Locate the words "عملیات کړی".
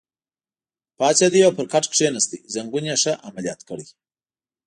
3.27-3.85